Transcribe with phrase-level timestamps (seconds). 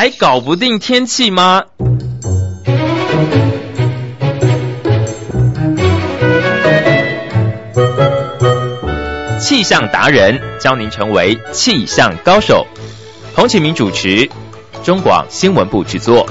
[0.00, 1.64] 还搞不定天气吗？
[9.40, 12.64] 气象达人教您成为气象高手。
[13.34, 14.30] 彭启明主持，
[14.84, 16.28] 中广新闻部制作。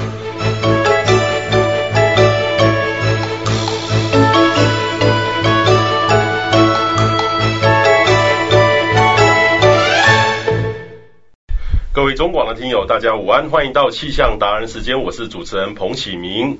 [12.17, 16.57] 中广的听友，大家午安，欢迎到气象达人时间，我是主持人彭启明。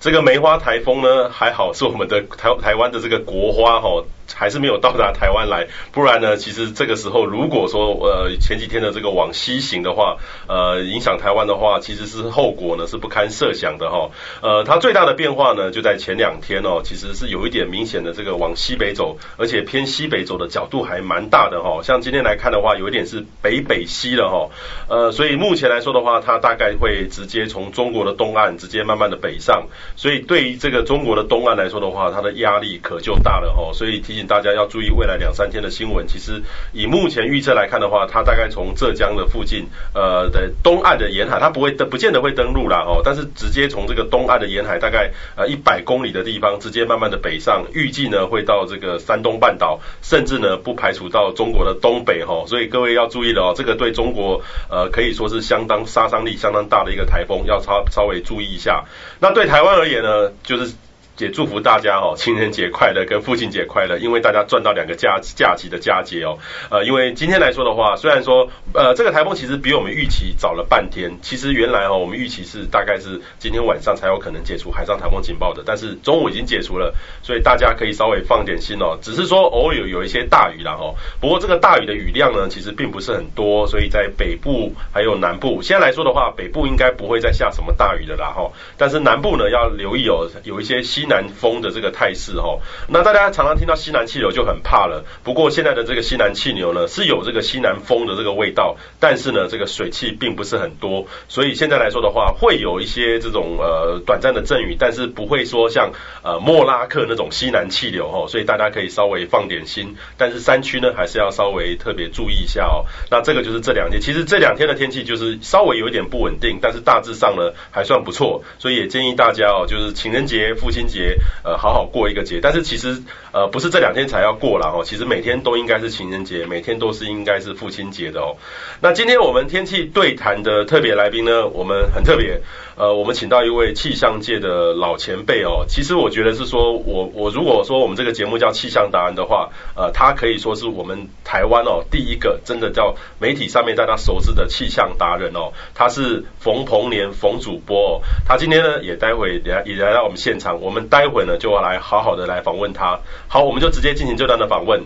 [0.00, 4.04] 这个梅花台风呢，还好是我们的台台湾的这个国花哈。
[4.34, 14.10] 还是没有到达台湾来，不然呢，其实这个时候如果说呃前几天的这个往西行的话，呃影响台湾的话，其实是后果呢是不堪设想的哈。
[14.42, 21.80] 呃，它最大的变化呢就在前两天哦，其实是有一点明显的这个往西北走，而且偏西北走的角度还蛮大的哈。
[21.82, 24.50] 像今天来看的话，有一点是北北西了哈。
[24.88, 33.72] 呃，所以目前来说的话，它大概会直接从中国的东岸直接慢慢的北上，所以对于这个中国的东岸来说的话，它的压力可就大了哈。
[33.72, 34.17] 所以提。
[34.26, 36.06] 大家要注意未来两三天的新闻。
[36.08, 43.02] 其实以目前预测来看的话，它大概从浙江的附近，呃的东岸的沿海，它不会登，不见得会登陆啦哦。
[43.04, 52.44] 但是直接从这个东岸的沿海，大概呃一百公里的地方，直接慢慢的北上，预计呢会到这个山东半岛，甚至呢不排除到中国的东北哈。
[52.46, 58.84] 所以各位要注意了哦，这个对中国呃可以说是相当杀伤力相当大的一个台风，要稍稍微注意一下。
[59.20, 60.72] 那对台湾而言呢，就是。
[61.18, 66.38] 也祝福大家哦，情人节快乐跟父亲节快乐，因为大家赚到两个假假期的佳节哦。
[66.70, 78.96] 呃，因为今天来说的话，虽然说呃这个台风其实比我们预期早了半天，其实原来哦我们预期是大概是今天晚上才有可能解除海上台风警报的，但是中午已经解除了，所以大家可以稍微放点心哦。
[79.02, 91.07] 只是说偶尔有有一些大雨啦哦，不过这个大雨的雨量呢其实并不是很多，所以在北部还有南部，现在来说的话，北部应该不会再下什么大雨的啦哈，但是南部呢要留意哦，有一些西。
[91.08, 95.04] 南风的这个态势哈，那大家常常听到西南气流就很怕了。
[95.24, 105.92] 不过现在的这个西南气流呢，是有这个西南风的这个味道，但是呢，这个水汽并不是很多，所以现在来说的话，会有一些这种呃短暂的阵雨，但是不会说像
[106.22, 109.96] 呃莫拉克那种西南气流哈，所以大家可以稍微放点心。
[110.18, 112.84] 但是山区呢，还是要稍微特别注意一下哦。
[113.10, 120.97] 那这个就是这两天，其实这两天的天气就是稍微有一点不稳定，但是大致上呢还算不错，所以也建议大家哦，就是情人节、父亲节。
[120.98, 123.00] 节呃，好好过一个节，但是其实
[123.32, 128.36] 呃不是这两天才要过了哦，其实每天都应该是情人节，每天都是应该是父亲节的哦。
[128.80, 132.40] 那今天我们天气对谈的特别来宾呢，我们很特别，
[132.76, 135.66] 呃，我们请到一位气象界的老前辈哦。
[135.68, 145.52] 其实我觉得是说，我我如果说我们这个节目叫气象达人的话，呃，他可以说是我们台湾哦第一个真的叫媒体上面大家熟知的气象达人哦。
[145.74, 150.87] 他是冯鹏年冯主播哦，他今天呢也待会也也来到我们现场，我们。
[150.88, 152.98] 待会呢，就要来好好的来访问他。
[153.28, 154.84] 好，我们就直接进行这段的访问。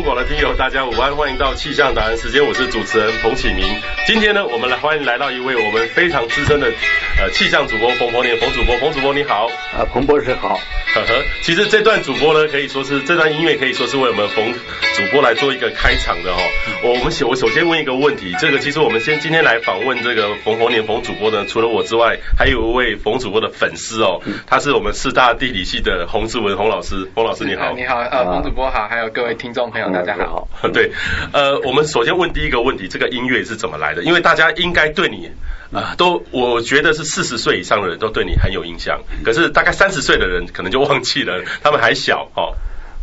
[0.00, 3.66] 中广的听友，大家午安，欢迎到气象达人时间，我是主持人彭启明。
[4.06, 6.72] 今天呢，我们来欢迎来到一位我们非常资深的
[7.20, 10.58] 呃气象主播冯鹏年冯主播，冯主播你好，啊彭博士好。
[10.94, 14.50] 呵呵，其实这段主播呢，可以说是这段音乐可以说是为我们冯
[14.94, 16.38] 主播来做一个开场的哦。
[16.82, 30.48] 我我们我首先问一个问题，这个其实我们先今天来访问这个冯鹏年冯主播呢，除了我之外，还有一位冯主播的粉丝哦，他是我们师大地理系的洪志文洪老师，洪老师你好，你好，呃冯主播好，还有各位听众朋友大家好。
[30.72, 30.90] 对，
[31.34, 34.04] 呃，我们首先问第一个问题，这个音乐是怎么来的？
[34.04, 35.30] 因为大家应该对你。
[35.72, 42.54] 啊，都我觉得是四十岁以上的人都对你很有印象，可是大概三十岁的人可能就忘记了，他们还小哦。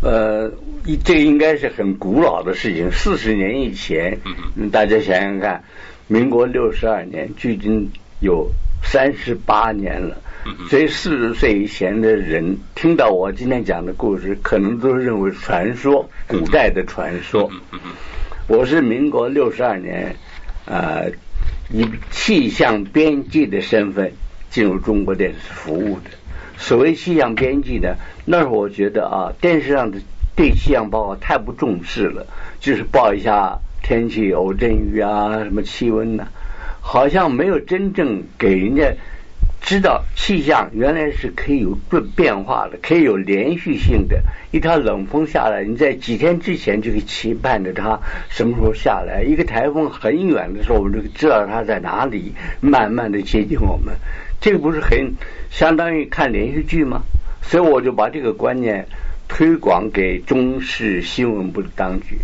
[0.01, 0.51] 呃，
[1.05, 4.19] 这应该是很古老的事情，四十年以前，
[4.57, 5.63] 嗯，大家想想看，
[6.07, 8.51] 民国六十二年，距今有
[8.83, 10.17] 三十八年了，
[10.69, 17.49] 所以四十岁以前的人听到我今天讲的故事，可能都认为传说，古代的传说。
[18.47, 20.13] 我是民国六十二年，
[20.65, 21.09] 呃。
[21.69, 24.13] 以气象编辑的身份
[24.49, 26.09] 进入中国电视服务的。
[26.57, 29.99] 所谓气象编辑呢，那时候我觉得啊，电视上的
[30.35, 32.25] 对气象报告太不重视了，
[32.59, 36.31] 就是报一下天气偶阵雨啊，什么气温呐、啊，
[36.81, 38.93] 好像没有真正给人家。
[39.67, 44.17] 知道气象原来是可以有变变化的，可以有连续性的。
[44.51, 47.99] 一条冷锋下来，你在几天之前就可以期盼着它
[48.29, 49.23] 什么时候下来。
[49.23, 52.31] 一个台风很远的时候，我们就知道它在哪里，
[52.61, 53.93] 慢慢的接近我们。
[54.39, 55.15] 这个不是很
[55.49, 57.01] 相当于看连续剧吗？
[57.41, 58.87] 所以我就把这个观念
[59.27, 62.19] 推广给中视新闻部的当局，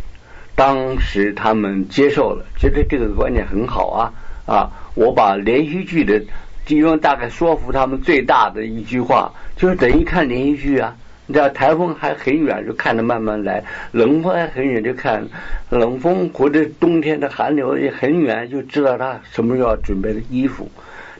[0.55, 4.13] 当时他们接受了，觉得这个观念很好啊
[4.45, 4.71] 啊！
[4.95, 6.23] 我把连续剧的。
[6.65, 10.95] 其中大概说服他们最大的一句话，就是等于看连续剧啊！
[11.25, 15.25] 你知道台风还很远，就看着慢慢来；冷风还很远，就看
[15.69, 20.69] 冷风或者冬天的寒流也很远，就知道他什么时候要准备的衣服。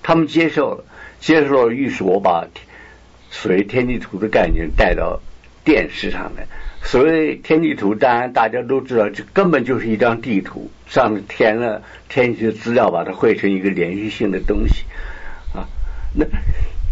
[0.02, 0.84] 他们接受了，
[1.20, 2.46] 接受了，于是我把
[3.32, 5.20] 所谓天气图的概念带到
[5.64, 6.46] 电视上来。
[6.82, 14.84] 所谓天气图，当然大家都知道，这根本就是一张地图，上面填了天气的资料，把它绘成一个连续性的东西。
[16.14, 16.26] 那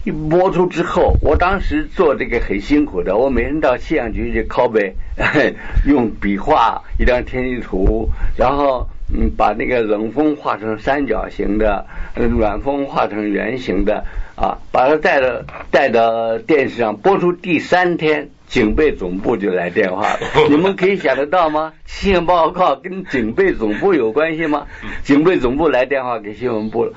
[0.04, 4.96] 一播出之后，我当时做这个很辛苦的，我每天到气象局去拷贝，
[5.88, 11.86] 用笔画一张天气图，然后嗯把那个冷风画成三角形的，
[12.16, 14.04] 暖风画成圆形的
[14.36, 20.20] 啊，把它带到带到电视上播出第三天，警备总部就来电话了。
[20.50, 21.74] 你们可以想得到吗？
[21.86, 24.66] 气象报告跟警备总部有关系吗？
[25.04, 26.94] 警备总部来电话给新闻部了。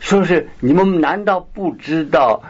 [0.00, 2.42] 说是你们难道不知道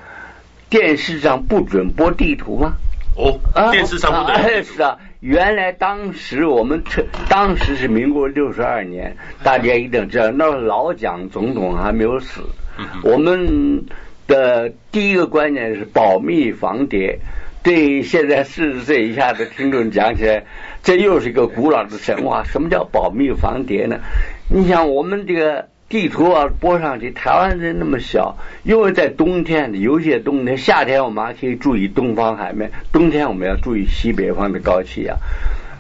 [0.68, 2.74] 电视上不准播地图吗？
[3.16, 3.40] 哦，
[3.72, 4.64] 电视上不准。
[4.64, 6.82] 是啊，原来当时我们
[7.28, 12.42] 当时是民国六十二年，大家一定知道，那老蒋总统还没有死。
[13.02, 13.84] 我们
[14.26, 17.18] 的第一个观念是保密防谍。
[17.60, 20.44] 对现在四十岁以下的听众讲起来，
[20.82, 22.44] 这又是一个古老的神话。
[22.44, 23.98] 什么叫保密防谍呢？
[24.48, 25.66] 你想我们这个。
[25.88, 35.16] 地图啊，播上去，台湾人那么小，因为在冬天，有些冬天，夏天我们还可以注意东方海面，冬天我们要注意西北方的高气压。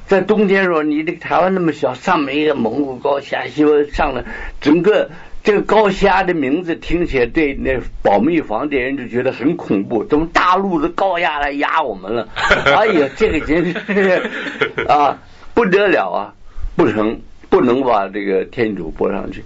[0.06, 4.24] 在冬天时候，你这个台湾那么小，上面一个蒙古高气压，西边上了
[4.62, 5.10] 整个
[5.44, 12.26] 这个高气压的名字听起来对那保密房的人就觉得很恐怖，怎么大陆的高压来压我们了？
[12.64, 14.30] 哎呀，这个真是
[14.88, 15.18] 啊
[15.52, 16.32] 不得了啊，
[16.74, 17.20] 不成，
[17.50, 19.44] 不能把这个天主播上去。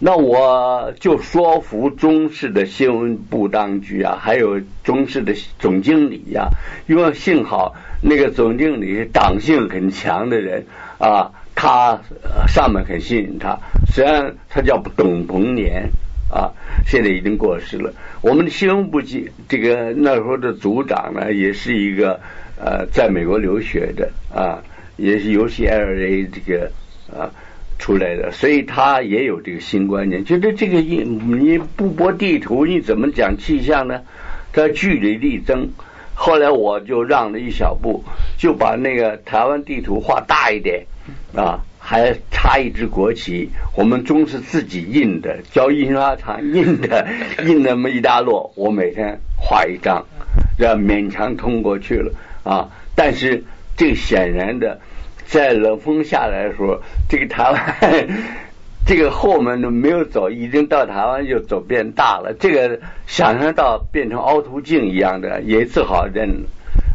[0.00, 6.50] 那我就说服中视的新闻部当局啊，还有中视的总经理呀、啊，
[6.86, 10.66] 因为幸好那个总经理是党性很强的人
[10.98, 12.00] 啊，他
[12.48, 13.58] 上面很信任他。
[13.92, 15.88] 虽然他叫董鹏年
[16.28, 16.52] 啊，
[16.86, 17.94] 现在已经过世了。
[18.20, 22.20] 我们的新闻部记这个那时候的组长呢，也是一个
[22.58, 24.60] 呃，在美国留学的啊，
[24.96, 26.70] 也是尤其 LA 这个
[27.16, 27.30] 啊。
[27.84, 34.00] 出来的，所以他也有这个新观念，觉得这个你你不播地图，你怎么讲气象呢？
[34.54, 35.68] 他据理力争。
[36.14, 38.02] 后来我就让了一小步，
[38.38, 40.86] 就把那个台湾地图画大一点
[41.36, 43.50] 啊，还插一支国旗。
[43.76, 47.06] 我们中是自己印的，交印刷厂印的，
[47.44, 50.06] 印那么一大摞，我每天画一张，
[50.56, 52.10] 这勉强通过去了
[52.44, 52.70] 啊。
[52.94, 53.44] 但是
[53.76, 54.80] 这显然的。
[55.26, 58.08] 在冷风下来的时候，这个台湾
[58.86, 62.34] 这个后门都没有走，已经到台湾就走变大了。
[62.38, 66.28] 这个想象到变成凹凸镜一样的，也只好认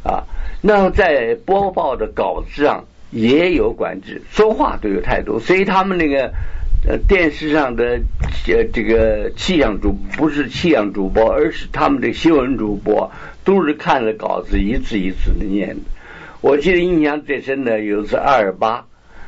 [0.04, 0.24] 啊。
[0.62, 5.40] 那在播报的稿子上也有管制，说话都有态度。
[5.40, 6.32] 所以他们那个
[6.88, 8.00] 呃电视上的
[8.48, 13.12] 呃这个气象主不是气象主播，而是他们的新闻主播，
[13.44, 15.82] 都是看着稿子一字一字的念的。
[16.42, 18.86] 我记得印象最深的有一次二二八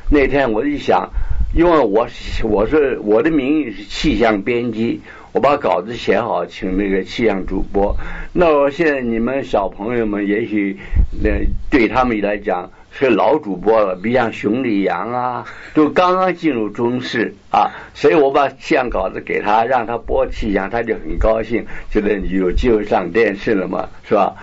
[0.08, 1.10] 那天，我一想，
[1.54, 2.08] 因为我
[2.44, 5.00] 我是我的名义是气象编辑，
[5.32, 7.94] 我把稿子写好，请那个气象主播。
[8.32, 10.78] 那我现在你们小朋友们也许
[11.22, 11.30] 那
[11.70, 24.34] 对他们来讲是老主播了，比如像熊立阳啊，都刚刚进入中视啊，所以我把气象稿子给他，让他播气象，他就很高兴，觉得你有机会上电视了嘛，是吧？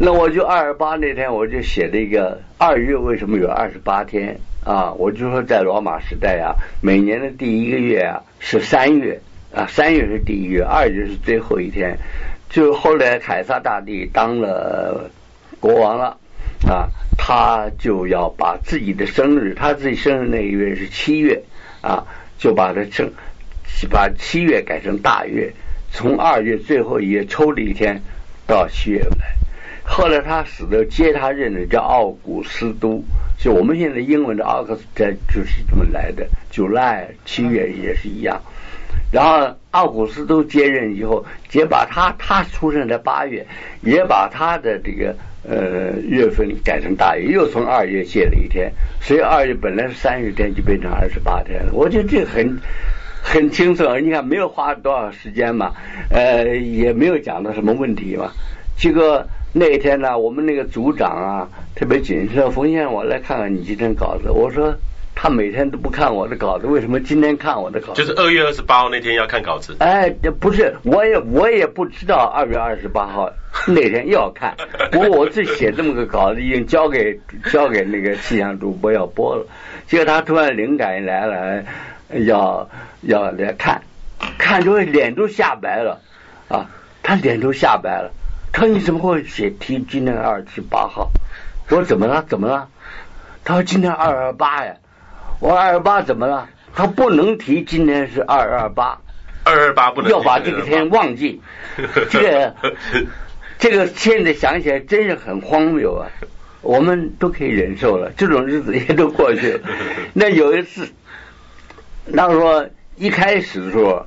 [0.00, 4.92] 那我就二十八那天，我就写了一个二月为什么有二十八天啊？
[4.92, 9.20] 我就说在罗马时代啊，每年的第一个月啊是三月
[9.52, 11.98] 啊，三月是第一月，二月是最后一天。
[12.48, 15.10] 就后来凯撒大帝当了
[15.58, 16.16] 国王了
[16.68, 16.86] 啊，
[17.18, 21.42] 他就要把自己的生日，他自己生日那一月是七月
[21.80, 22.06] 啊，
[22.38, 23.10] 就把它称
[23.90, 25.52] 把七月改成大月，
[25.90, 28.00] 从二月最后一月抽了一天
[28.46, 29.34] 到七月来。
[29.90, 33.02] 后来他死的接他任的叫奥古斯都，
[33.38, 38.40] 就我们现在英文的 August 就是这么来的，July 七月也是一样。
[39.10, 43.44] 然后奥古斯都接任以后，也把他他出生在八月，
[43.80, 51.72] 也把他的这个呃月份改成大月，又从二月借了一天，所以二月本来是三十天就变成二十八天了。
[51.72, 52.60] 我觉得这很
[53.22, 55.72] 很轻松，你看没有花多少时间嘛，
[56.10, 58.30] 呃也没有讲到什么问题嘛，
[58.76, 59.26] 这个。
[59.52, 64.30] 那一天呢，我们那个组长啊特别谨慎，冯先生，我来看看你今天稿子。
[64.30, 64.74] 我说
[65.14, 68.02] 他每天都不看我的稿子，为什么今天看我的稿子？
[68.02, 69.74] 就是二月二十八号那天要看稿子。
[69.80, 73.30] 哎，不是，我也我也不知道二月二十八号
[73.66, 74.54] 那天要看。
[74.92, 77.18] 不过我只写这么个稿子，已经交给
[77.50, 79.46] 交给那个气象主播要播了。
[79.86, 81.64] 结果他突然灵感一来了，
[82.26, 82.68] 要
[83.00, 83.80] 要来看，
[84.36, 86.00] 看之后脸都吓白了
[86.48, 86.66] 啊，
[87.02, 88.12] 他脸都吓白了。
[88.58, 91.12] 他说：“你怎么会写提今天二十八号？”
[91.70, 92.24] 我说：“怎么了？
[92.28, 92.68] 怎么了？”
[93.44, 94.74] 他说：“今天二二八呀。”
[95.38, 98.98] 我说：“二二八怎么了？”他不能提今天是二二八，
[99.44, 101.40] 二二八不能要把这个天忘记。
[102.10, 102.54] 这个
[103.60, 106.10] 这个现在想起来真是很荒谬啊！
[106.60, 109.60] 我们都可以忍受了，这种日子也都过去了。
[110.14, 110.88] 那有一次，
[112.06, 114.04] 那说一开始的时候，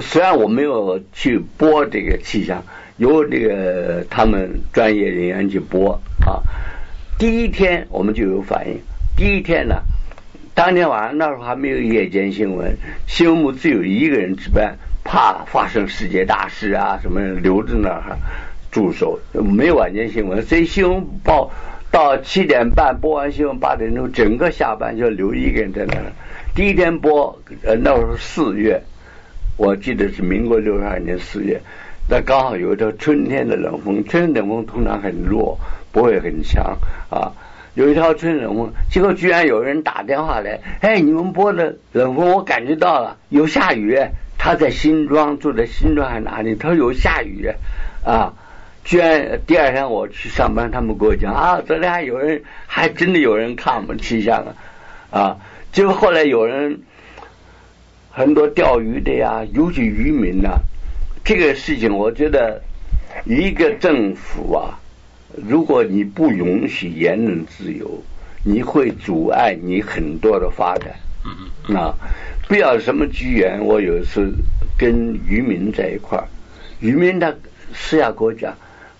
[0.00, 2.64] 虽然我没有去播这个气象。
[2.96, 6.38] 由这个他们专业人员去播啊，
[7.18, 8.78] 第一天我们就有反应。
[9.16, 9.82] 第一天呢，
[10.54, 18.16] 当天晚上那时候还没有夜间新闻，新闻部只有一个人值班，怕发生世界大事啊什么，留在那儿
[18.70, 20.40] 驻守，没有晚间新闻。
[20.42, 21.50] 所以新闻报
[21.90, 26.12] 到七点半播完新闻，八点钟整个下班就留一个人在那儿。
[26.54, 28.80] 第一天播，呃，那时候四月，
[29.56, 31.60] 我记得是民国六十二年四月。
[32.08, 35.58] 那刚好有一条春天的冷风，春天冷风通常很弱，
[35.92, 36.76] 不会很强
[37.10, 37.32] 啊。
[37.74, 43.98] 有一条春天冷风，结果居然有人打电话来，哎，你们播的冷风我感觉到了，有下雨。
[44.36, 46.54] 他在新庄，住在新庄还哪里？
[46.54, 47.48] 他说有下雨
[48.04, 48.34] 啊。
[48.84, 54.52] 居然第二天我去上班，他们跟我讲啊，昨天还有人，还真的有人看我们气象啊
[55.10, 55.36] 啊。
[55.72, 56.80] 结果后来有人
[58.10, 60.58] 很多钓鱼的呀，尤其渔民呐、
[61.24, 62.60] 这个事情，我觉得
[63.24, 64.78] 一个政府啊，
[65.48, 68.02] 如果你不允许言论自由，
[68.44, 70.94] 你会阻碍你很多的发展。
[71.66, 71.94] 嗯啊，
[72.46, 73.64] 不要什么机缘。
[73.64, 74.30] 我有一次
[74.76, 76.28] 跟渔民在一块儿，
[76.80, 77.32] 渔民他
[77.72, 78.54] 私下跟我讲，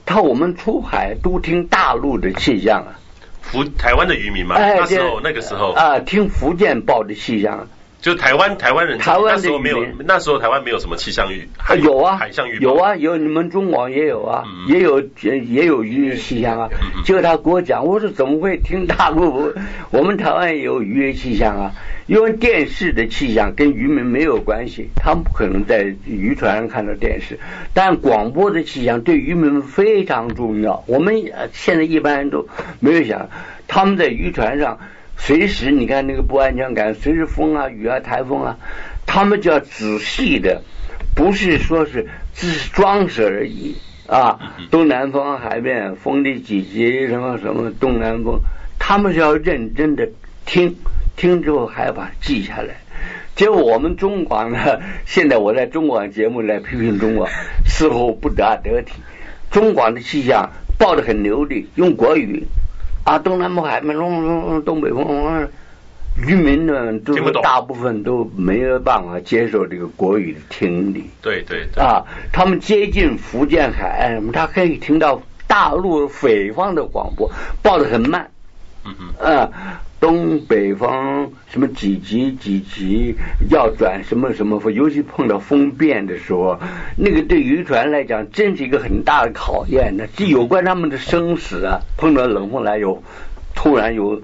[0.07, 2.99] 他我们出海都听大陆的气象啊。
[3.43, 7.69] 福台湾的渔民嘛，哎、那时候那个时候啊，听福建报的气象。
[8.04, 16.68] 就台湾台湾人，台湾那时候没有，那时候台湾没有什么气象预，啊有啊，海象预报有啊，有你们中广也有啊，嗯、也有也有渔业气象啊。
[16.70, 19.50] 嗯、结果他跟我讲，我说怎么会听大陆？
[19.90, 21.73] 我们台湾也有渔业气象啊，
[22.06, 27.38] 因为电视的气象跟渔民没有关系，他们不可能在渔船上看到电视，
[27.73, 30.84] 但广播的气象对渔民非常重要。
[30.87, 31.14] 我们
[31.54, 32.46] 现在一般人都
[32.80, 33.30] 没有想，
[33.66, 34.78] 他们在渔船上。
[35.26, 38.59] 随时你看那个不安全感，随时风啊雨啊台风啊，
[39.07, 40.61] 他们就要仔细的，
[41.16, 43.75] 不是说是只是装饰而已
[44.07, 44.38] 啊。
[44.71, 48.38] 东南方海面风力几级什么什么东南风，
[48.78, 50.07] 他们是要认真的
[50.45, 50.76] 听，
[51.16, 52.75] 听之后还要把它记下来。
[53.35, 54.59] 结果我们中广呢，
[55.07, 57.31] 现在我在中广节目来批评中广，
[57.64, 58.93] 似乎不大得体。
[59.50, 62.45] 中广的气象报的很流利，用国语。
[63.04, 65.49] 啊，东南风海嘛东东东北风，
[66.26, 71.08] 渔民呢都大部分都没有办法接受这个国语的听力。
[71.23, 71.82] 对对对。
[71.82, 77.30] 啊，他们接近福建海岸他可以听到大陆北方的广播，
[77.62, 78.28] 报的很慢。
[78.84, 79.37] 嗯嗯。
[79.37, 79.50] 啊。
[80.01, 83.15] 东北方什么几级几级
[83.51, 86.59] 要转什么什么风，尤其碰到风变的时候，
[86.97, 90.05] 那个对渔船来讲真是一个很大的考验呢。
[90.15, 93.03] 这有关他们的生死啊，碰到冷风来有
[93.55, 94.21] 突然有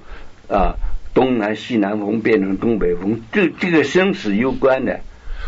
[0.48, 0.74] 啊
[1.14, 5.00] 东南西南风变成东北风，这这个生死攸关的。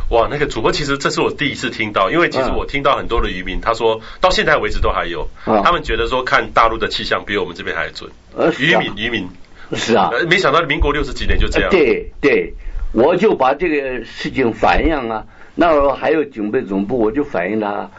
[0.09, 8.11] 哇，那个主播其实这是我第一次听到，因为其实我听到很多的渔民，他说到现在为止都还有，他们觉得说看大陆的气象比我们这边还准。
[8.59, 9.29] 渔民渔民。
[9.75, 11.71] 是啊，没想到民国六十几年就这样。
[11.71, 12.53] 对对，
[12.93, 15.25] 我就把这个事情反映啊。
[15.55, 17.91] 那时候还有警备总部，我就反映他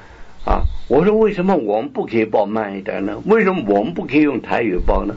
[0.45, 0.63] 啊。
[0.87, 3.21] 我说为什么我们不可以报慢一点呢？
[3.25, 5.15] 为什么我们不可以用台语报呢？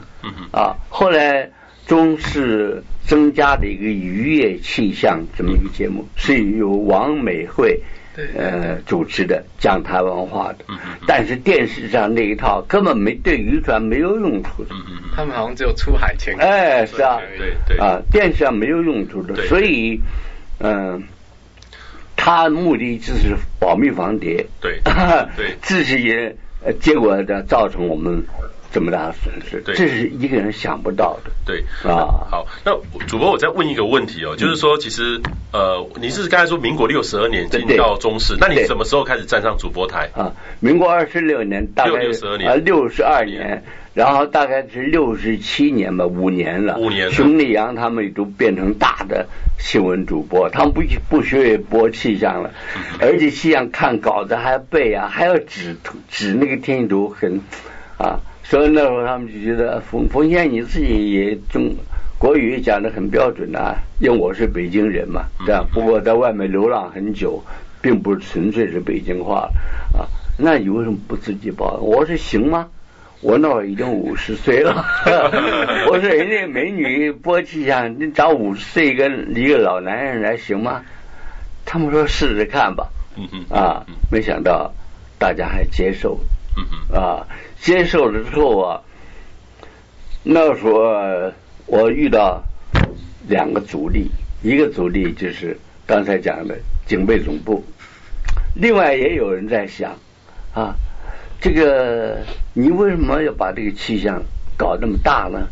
[0.51, 1.49] 啊，后来
[1.85, 7.81] 中视增加的一个渔业气象这么一个节目，是由王美惠
[8.35, 10.65] 呃主持的，讲台湾话的。
[11.05, 14.75] 但是电视上那一套根本没对渔船没有用处的。
[15.15, 16.35] 他们好像只有出海前。
[16.37, 20.01] 哎，是啊，对对啊，电视上没有用处的，所以
[20.59, 21.03] 嗯，
[22.15, 24.45] 他目的就是保密防谍。
[24.61, 24.81] 对
[25.35, 26.35] 对， 自己也
[26.79, 28.23] 结果的造成我们。
[28.71, 31.31] 这么大的损失，对，这是一个人想不到的。
[31.45, 32.71] 对啊，好，那
[33.05, 35.21] 主播我再问一个问题哦，就是说，其实
[35.53, 40.33] 呃，你是刚才说民国六十二年进到中视，那你什么时候开始站上主播台啊？
[40.59, 46.77] 民国二十六年，大概六十二年啊，六十二年，然后大概是六十七年吧，五年了。
[46.77, 47.09] 五年。
[47.11, 49.25] 熊立阳他们都变成大的
[49.57, 52.51] 新闻主播，他们不不学播气象了，
[52.99, 55.77] 而且气象看稿子还要背啊，还要指
[56.09, 57.39] 指那个天气图，很
[57.97, 58.19] 啊。
[58.49, 61.75] 所以那时候他们就觉得冯冯先生你自己也中
[62.17, 65.67] 国语讲得很标准啊，因为我是北京人嘛，这样。
[65.73, 67.43] 不过在外面流浪很久，
[67.81, 69.49] 并不是纯粹是北京话
[69.93, 70.07] 啊。
[70.37, 71.77] 那你为什么不自己报？
[71.81, 72.67] 我说行吗？
[73.19, 74.85] 我那会儿已经五十岁了。
[75.91, 80.83] 我说人家美女播气象，你找五十岁一个一个老男人来行吗？
[81.65, 82.87] 他们说试试看吧。
[83.49, 84.71] 啊，没想到
[85.19, 86.17] 大家还接受。
[86.91, 87.27] 啊。
[87.59, 88.81] 接受了之后啊，
[90.23, 91.33] 那时候
[91.65, 92.41] 我遇到
[93.27, 94.09] 两个阻力，
[94.43, 97.63] 一个阻力就是刚才讲的警备总部，
[98.55, 99.97] 另外也有人在想
[100.53, 100.75] 啊，
[101.41, 102.19] 这个
[102.53, 104.21] 你为什么要把这个气象
[104.55, 105.47] 搞这么大呢？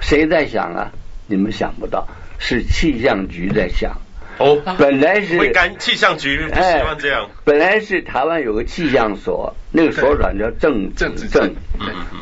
[0.00, 0.92] 谁在想啊？
[1.26, 2.06] 你们想不到，
[2.38, 4.00] 是气象局在想。
[4.38, 7.24] 哦，本来是会干气象局不希望这样。
[7.24, 11.54] 哎、本来是台湾有个气象所，那个所长叫郑郑子正。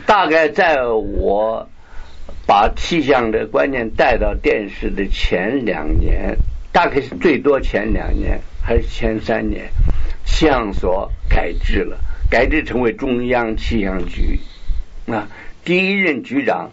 [0.07, 1.69] 大概在我
[2.47, 6.37] 把气象的观念带到电视的前两年，
[6.73, 9.69] 大概是最多前两年还是前三年，
[10.25, 11.99] 气象所改制了，
[12.31, 14.39] 改制成为中央气象局。
[15.07, 15.27] 啊，
[15.65, 16.71] 第一任局长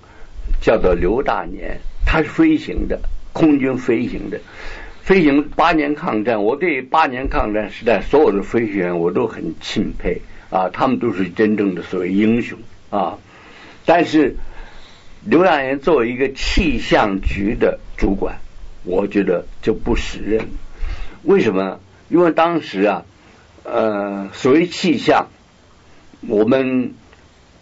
[0.62, 3.00] 叫做刘大年，他是飞行的，
[3.34, 4.40] 空军飞行的。
[5.12, 12.58] 飞行八年抗战，我对八年抗战时代所有的飞行员我都很钦佩啊，他们都是真正的所谓英雄
[12.90, 13.18] 啊。
[13.86, 14.38] 但是
[15.26, 18.38] 刘大年作为一个气象局的主管，
[18.86, 20.48] 我觉得就不适任。
[21.24, 21.82] 为什么？
[22.08, 23.04] 因为当时啊，
[23.66, 25.28] 呃，所谓气象，
[26.26, 26.94] 我们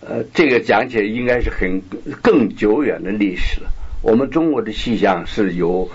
[0.02, 1.82] 呃这个讲起来应该是很
[2.22, 3.72] 更久远的历史了。
[4.04, 5.90] 我们中国的气象是由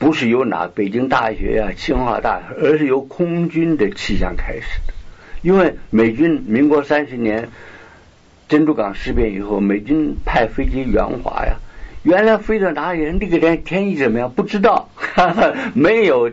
[0.00, 4.94] 不是由哪北京大学啊、清华大学，而是由空军的气象开始的。
[5.42, 7.50] 因为美军民国三十年
[8.48, 11.56] 珍珠港事变以后，美军派飞机援华呀，
[12.02, 16.30] 原来飞到哪里人，这个天天气怎么样不知道，哈哈，没有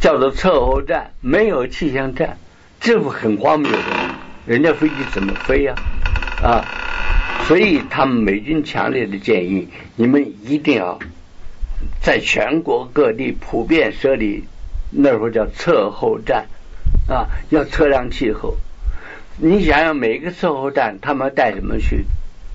[0.00, 2.38] 叫做测候站，没有气象站，
[2.80, 3.78] 这不很荒谬的，
[4.46, 5.74] 人家飞机怎么飞呀？
[6.42, 6.64] 啊，
[7.44, 10.98] 所以他们美军强烈的建议，你们一定要。
[12.06, 14.44] 在全国各地普遍设立，
[14.92, 16.46] 那时候叫测候站
[17.08, 18.54] 啊，要测量气候。
[19.38, 22.04] 你想想，每一个测候站，他们带什么去？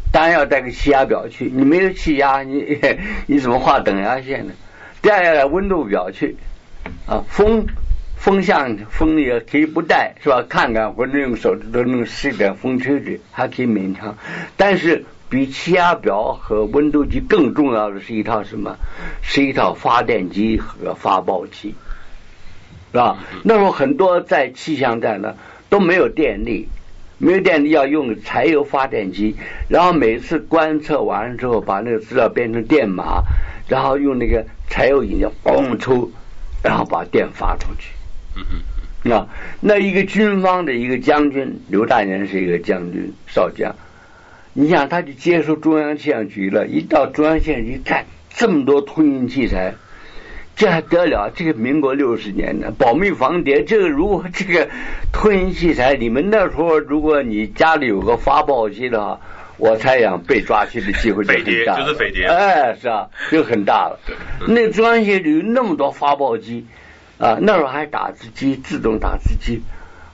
[0.09, 1.51] 当然要带个气压表去。
[1.53, 2.79] 你没有气压，你
[3.27, 4.53] 你怎么画等压线呢？
[5.01, 6.37] 第二要带温度表去
[7.05, 7.67] 啊，风
[8.15, 10.45] 风向风也可以不带，是吧？
[10.47, 14.17] 看看或者用手指头能使点风吹吹，还可以勉强。
[14.55, 15.03] 但是。
[15.31, 18.75] 比气压表和温度计更重要的是一套什么？
[19.21, 21.73] 是一套发电机和发报机，
[22.91, 23.17] 是吧？
[23.43, 25.35] 那时候很多在气象站呢
[25.69, 26.67] 都没有电力，
[27.17, 29.37] 没有电力要用柴油发电机，
[29.69, 33.23] 然后每次观测完了之后，把那个资料变成电码，
[33.69, 36.11] 然后用那个柴油引擎嘣抽，
[36.61, 39.09] 然后把电发出去。
[39.09, 39.29] 啊，
[39.61, 43.73] 那一个军方的一个将军刘大年是一个将军少将。
[44.53, 49.75] 你想，他就接受中央气象局了，一到中央气象局看这么多通信器材，
[50.57, 51.31] 这还得了？
[51.33, 54.67] 这个民国六十年的保密防谍，这个如果这个
[55.13, 59.21] 通信器材，你们那时候如果你家里有个发报机的话，
[59.57, 61.79] 我猜想被抓去的机会就 很大。
[61.79, 62.25] 就是匪谍。
[62.25, 63.99] 哎，是啊，就很大了。
[64.47, 66.65] 那中央气象局那么多发报机
[67.19, 69.61] 啊，那时候还打字机，自动打字机。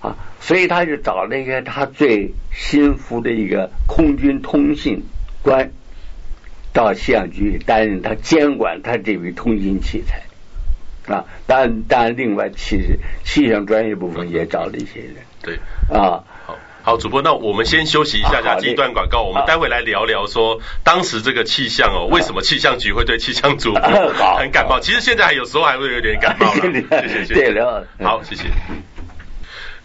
[0.02, 5.04] 啊，所以他就找了一个他最心服的一个空军通信
[5.42, 5.72] 官
[6.74, 10.22] 到气象局担任他监管他这笔通信器材
[11.12, 15.16] 啊，当然当然另外气气象专业部分也找了一些人。
[15.42, 15.56] 对
[15.90, 16.24] 啊。
[16.46, 23.82] 好，好主播，那我们先休息一下下，这一段广告，我们待会来聊聊说当时这个气象哦，为什么气象局会对气象主播
[24.38, 24.80] 很感冒？
[24.80, 26.62] 其实现在有时候还会有点感冒了。
[27.02, 28.06] 谢谢，谢谢。
[28.06, 28.44] 好，谢谢。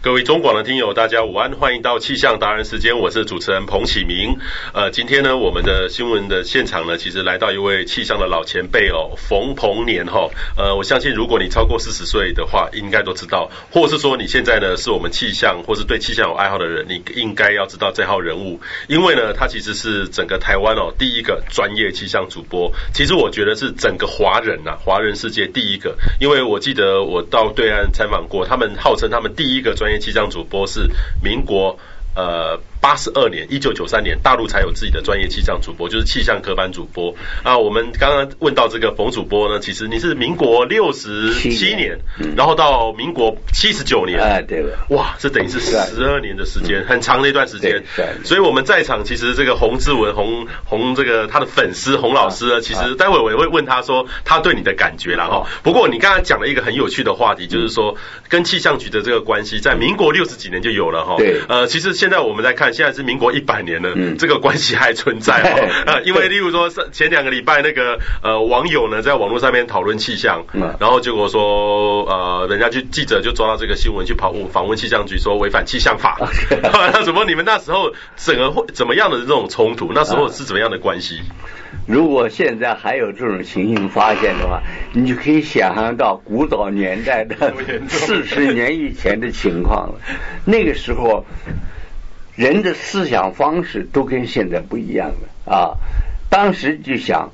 [0.03, 4.37] 各位中广的听友，大家午安，欢迎到气象达人时间，我是主持人彭启明。
[4.73, 10.29] 呃，今天呢，我们的新闻的现场呢，其实来到一位气象的老前辈哦，冯鹏年哈。
[10.57, 22.73] 呃，我相信如果你超过四十岁的话，应该都知道，或是说你现在呢是我们气象或是对气象有爱好的人，你应该要知道这号人物，因为呢，他其实是整个台湾哦第一个专业气象主播。
[22.93, 31.79] 其实我觉得是整个华人呐、啊，华人世界第一个，因为我记得我到对岸采访过，他们号称他们第一个专业气象主播是民国
[32.13, 32.61] 呃。
[32.83, 37.57] 八十二年，一九九三年，大陆才有自己的专业气象主播，就是气象科班主播啊。
[37.57, 41.97] 我们刚刚问到这个冯主播呢，其实你是民国六十七年，
[42.35, 47.81] 然后到民国七十九年，哎，对了，哇，这等于是十二年的时间，很长的一段时间。
[47.95, 55.47] 对所以我们在场，其实这个洪志文洪洪这个他的粉丝洪老师呢，其实待会我也会问他说他对你的感觉啦哈。
[55.63, 57.95] 不过你刚刚讲了一个很有趣的话题，就是说
[58.27, 61.15] 跟气象局的这个关系，在民国六十几年就有了哈。
[61.17, 62.72] 对，呃，其实现在我们在看。
[62.73, 65.69] 现在是民国一百年了，嗯，这个关系还存在哦。
[65.87, 76.17] 呃，因为例如说，前两个礼拜那个呃网友呢，在网络上面讨论气象，嗯，然后结果说呃，人家就记者就抓到这个新闻去跑访问气象局，说违反气象法。
[76.61, 79.91] 那怎么你们那时候整个会怎么样的这种冲突？
[79.93, 81.21] 那时候是怎么样的关系？
[81.87, 84.61] 如果现在还有这种情形发现的话，
[84.93, 87.53] 你就可以想象到古早年代的
[87.89, 89.95] 四十年以前的情况了。
[90.45, 91.25] 那个时候。
[92.35, 95.77] 人的思想方式都跟现在不一样了啊！
[96.31, 97.31] 当时就想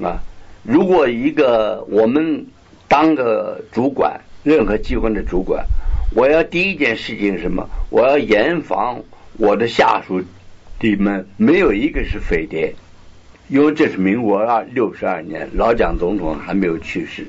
[0.00, 0.22] 啊，
[0.62, 2.46] 如果一个我们
[2.88, 5.66] 当个主管，任何机关的主管，
[6.14, 7.68] 我要第一件事情是什么？
[7.90, 9.02] 我要严防
[9.36, 10.22] 我的下属
[10.80, 12.74] 里面没有一个是匪谍，
[13.48, 17.26] 因为这是民国二六十二年，老蒋总统还没有去世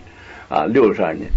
[0.47, 1.29] 啊，六十二年。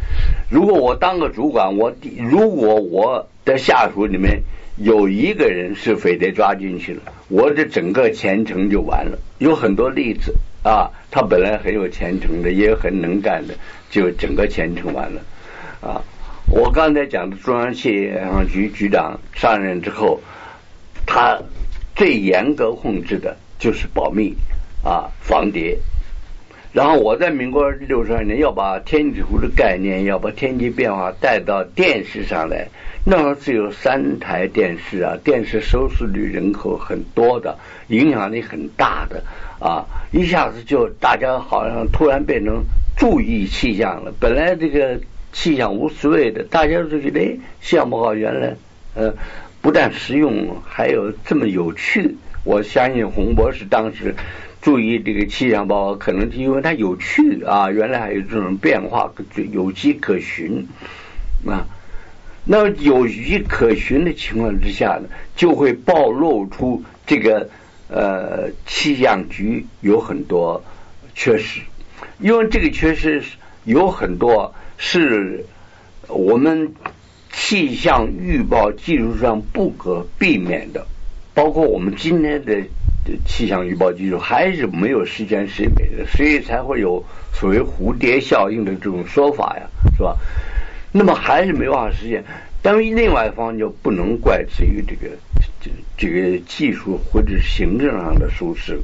[0.49, 1.92] 如果我当个主管，我
[2.31, 4.40] 如果我的下属里面。
[4.76, 9.18] 有一个人是匪谍抓进去了，我的整个前程就完了。
[9.38, 13.54] 有很多例子啊，他本来很有前程的，也很能干的，
[13.90, 15.20] 就整个前程完了
[15.80, 16.02] 啊。
[16.48, 20.20] 我刚才讲的中央气象局局长上任之后，
[21.06, 21.38] 他
[21.94, 24.35] 最严格控制的就是保密
[24.82, 25.78] 啊，防谍。
[26.72, 32.68] 然后我在民国六十二年要把天气图的概念，要把天气变化带到电视上来。
[33.04, 37.58] 那时候只有三台电视啊，电视收视率人口很多的，
[37.88, 39.22] 影响力很大的
[39.58, 42.62] 啊，一下子就大家好像突然变成
[42.96, 44.14] 注意气象了。
[44.20, 45.00] 本来这个
[45.32, 48.54] 气象无所谓的，大家都觉得哎，气象报告原来
[48.94, 49.12] 呃
[49.61, 52.16] 不但实用，还有这么有趣。
[52.44, 54.14] 我相信洪博士当时
[54.62, 59.12] 注意这个气象报告，可能是因为它有趣啊，原来还有这种变化，
[59.51, 60.66] 有迹可循
[61.44, 61.66] 啊。
[62.44, 67.51] 那有迹可循的情况之下呢，就会暴露出这个
[67.88, 70.62] 呃气象局有很多
[71.14, 71.61] 缺失，
[72.20, 73.22] 因为这个缺失
[73.64, 75.44] 有很多是
[76.09, 76.72] 我们
[77.33, 80.87] 气象预报技术上不可避免的，
[81.35, 82.62] 包括我们今天的
[83.27, 89.62] 气象预报技术还是没有十全十美的，所以才会有所谓蝴蝶效应的这种说法呀，
[89.97, 90.17] 是吧？
[90.93, 92.23] 那么还是没办法实现，
[92.61, 95.17] 但是另外一方就不能怪之于这个
[95.61, 98.79] 这这个技术或者行政上的疏失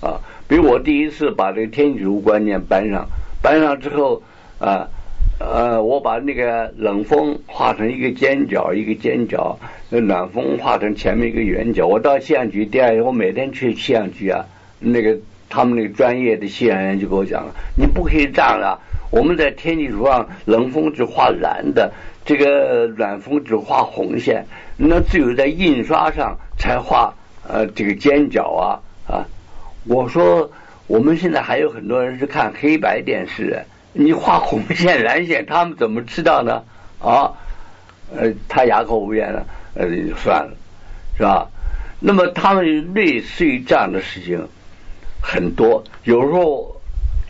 [0.00, 0.20] 啊。
[0.46, 3.08] 比如我第一次把这个天气图观念搬上，
[3.40, 4.22] 搬上之后
[4.58, 4.88] 啊
[5.38, 9.58] 呃，我把那个冷风画成一个尖角，一个尖角，
[9.90, 11.86] 那暖风画成前面一个圆角。
[11.86, 14.44] 我到气象局第二天，我每天去气象局啊，
[14.78, 15.18] 那个
[15.48, 18.80] 他们那个专业的气象员就跟我讲了，你不可以这样了。
[19.10, 21.92] 我们在天气图上，冷风只画蓝的，
[22.24, 27.14] 这个暖风只画红线，那只有在印刷上才画
[27.46, 29.26] 呃这个尖角啊啊！
[29.86, 30.50] 我说
[30.86, 36.62] 我们现在还有很多人是看黑白电视，你画红线蓝线，他们怎么知道呢？
[37.00, 37.32] 啊，
[38.14, 40.54] 呃，他哑口无言了，呃，就算了，
[41.16, 41.48] 是吧？
[42.00, 44.46] 那么他们类似于这样的事情
[45.22, 46.72] 很多，有时候。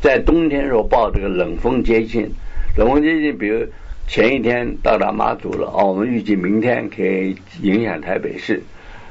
[0.01, 2.31] 在冬天时候报这个冷风接近，
[2.77, 3.67] 冷风接近，比如
[4.07, 8.63] 前一天到达妈祖了，哦，我们预计明天可以影响台北市，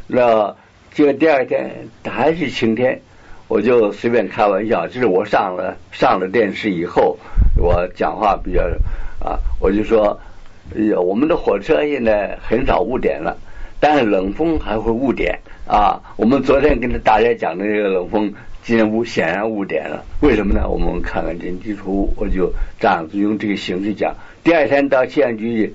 [0.05, 0.55] 那
[0.93, 3.01] 结果第二天还是晴天，
[3.47, 7.17] 我就随便开玩笑，就是我上了上了电视以后，
[7.57, 8.61] 我讲话比较
[9.19, 10.19] 啊，我就说，
[10.75, 13.37] 哎呀我们的火车现在很少误点了，
[13.79, 16.01] 但是冷风还会误点啊。
[16.15, 20.03] 我们昨天跟大家讲的这个冷风，今天误显然误点了。
[20.21, 20.67] 为什么呢？
[20.67, 24.15] 我们看看天气图，我就这样子用这个形式讲。
[24.43, 25.73] 第二天到气象局去，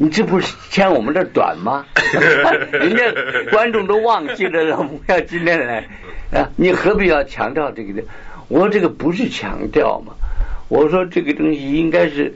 [0.00, 1.84] 你这不是嫌我们这短吗？
[2.72, 3.02] 人家
[3.50, 5.84] 观众都忘记了冷风要今天来
[6.32, 8.02] 啊，你何必要强调这个呢？
[8.46, 10.14] 我说这个不是强调嘛，
[10.68, 12.32] 我说这个东西应该是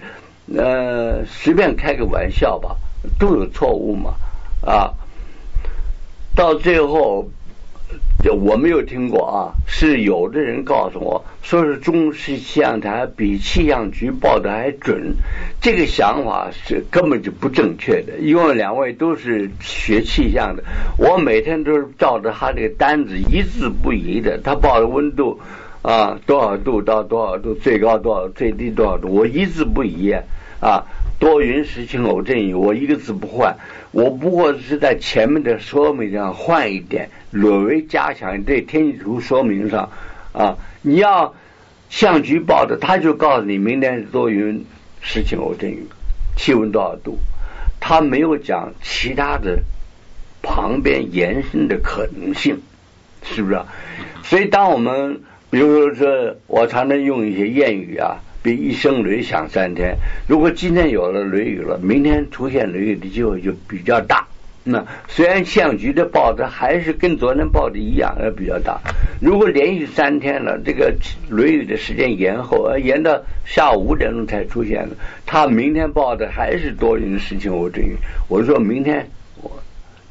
[0.55, 2.77] 呃随便开个玩笑吧，
[3.19, 4.15] 都有错误嘛
[4.61, 4.93] 啊，
[6.35, 7.31] 到最后
[8.31, 15.17] 我没有听过啊，是有的人告诉我说是中视气象台比气象局报的还准，
[15.61, 20.63] 这个想法是根本就不正确的，因为两位都是学气象的，
[20.97, 25.41] 我每天都是照着他这个单子一字不移的，他报的温度。
[25.83, 30.15] 啊，多少度到多少度，最高多少，最低多少度，我一字不移
[30.61, 30.87] 啊。
[31.23, 33.57] 多云时晴偶阵雨，我一个字不换，
[33.93, 39.89] 我不过是在前面的说明上换一点，略微加强对天气图说明上
[40.33, 40.59] 啊。
[40.83, 41.33] 你要
[41.89, 44.65] 向局报的，他就告诉你明天是多云
[45.01, 45.87] 时晴偶阵雨，
[46.37, 47.17] 气温多少度，
[47.79, 49.61] 他没有讲其他的
[50.43, 52.61] 旁边延伸的可能性，
[53.23, 53.61] 是不是？
[54.25, 59.97] 所以当我们比如说，我常常用一些谚语啊，比一声雷响三天。
[60.27, 64.27] 如果今天有了雷雨了，明天出现雷雨的机会就比较大。
[64.65, 68.81] 那虽然气象局的报的还是跟昨天报的一样，呃，比较大。
[69.21, 70.95] 如果连续三天了，这个
[71.31, 74.95] 雷雨的时间延后，呃，延到下午五点钟才出现了，
[75.27, 77.97] 他明天报的还是多云时晴或阵雨。
[78.29, 79.05] 我说明天
[79.43, 79.51] 我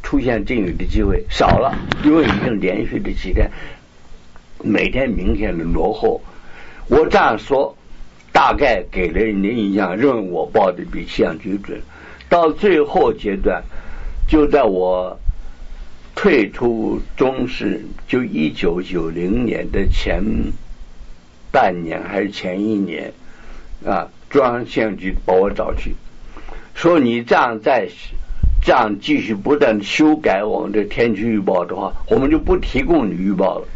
[0.03, 3.49] 出现阵雨的机会少了，因为已经连续的几天。
[4.61, 6.21] 每天明显的落后，
[6.87, 7.73] 我这样说，
[8.31, 11.81] 大概给了人家印象，认为我报的比气象局准。
[12.29, 13.61] 到最后阶段，
[14.27, 15.19] 就在我
[16.15, 20.23] 退出中视，就一九九零年的前
[21.51, 23.11] 半年还是前一年，
[23.85, 25.93] 啊，中央气象局把我找去，
[26.73, 27.89] 说你这样再
[28.63, 33.67] 这样继续不断修改我们的天气预报的话，我们就不提供你预报了。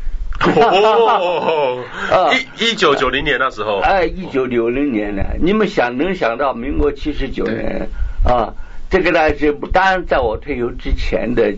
[0.42, 1.84] 哦，
[2.60, 7.88] 一一九九零年那时候，哎，一九九零年呢，你们想能想到民国七十九年
[8.24, 8.54] 啊？
[8.90, 11.54] 这个呢是当然在我退休之前的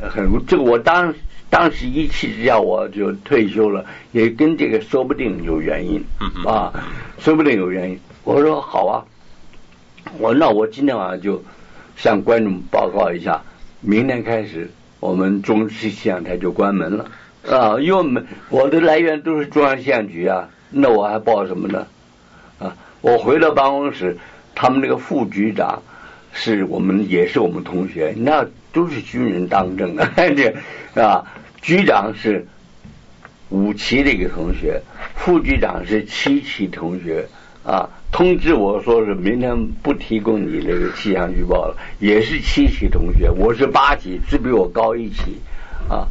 [0.00, 1.12] 很，这个我当
[1.50, 6.04] 当时一气之下我就退休了，也跟这个说不定有原因
[6.46, 6.72] 啊，
[7.18, 7.98] 说不定有原因。
[8.24, 9.04] 我说好啊，
[10.18, 11.42] 我那我今天晚上就
[11.96, 13.42] 向观众报告一下，
[13.80, 17.06] 明天开始我们中视气象台就关门了。
[17.50, 21.86] 啊，因为没我的来源都是中央气象局啊，那我还报什么呢？
[22.58, 24.18] 啊，我回到办公室，
[24.54, 25.82] 他们那个副局长
[26.32, 30.54] 是我们也是我们同学，那都是军人当政的， 这
[31.00, 31.24] 啊，
[31.62, 32.46] 局长是
[33.48, 34.82] 五期的一个同学，
[35.14, 37.26] 副局长是七期同学
[37.64, 45.38] 啊，通知我说是明天不提供你那个气象预报了，也是七期同学，我是八期，只比我高一级
[45.88, 46.06] 啊。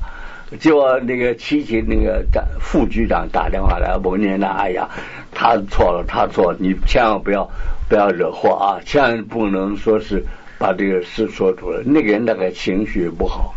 [0.59, 2.23] 就那个七期那个
[2.59, 4.89] 副局长打电话来，我念的，哎呀，
[5.33, 7.49] 他错了，他错了，你千万不要
[7.89, 10.23] 不要惹祸啊，千万不能说是
[10.57, 13.53] 把这个事说出来，那个人那个情绪不好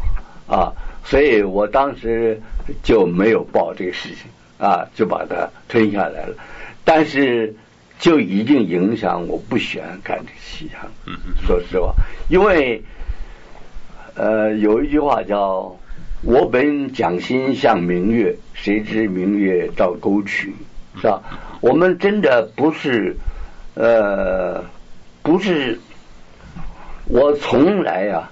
[0.49, 0.73] 啊，
[1.05, 2.43] 所以我当时
[2.83, 4.27] 就没有报这个事情
[4.59, 6.35] 啊，就把它吞下来了，
[6.85, 7.55] 但是
[8.01, 10.81] 就已经影响我不喜欢看这个气象，
[11.47, 11.95] 说实话，
[12.29, 12.83] 因为
[14.17, 15.77] 呃有一句话叫。
[16.23, 20.55] 我本将心向明月，谁知明月照沟渠，
[20.97, 21.23] 是吧？
[21.63, 23.17] 我们真的不是，
[23.75, 24.63] 呃，
[25.23, 25.79] 不是，
[27.07, 28.31] 我从来啊，